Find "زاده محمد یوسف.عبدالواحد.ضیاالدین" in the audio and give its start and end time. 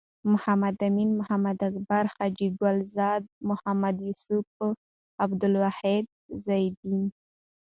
2.95-7.05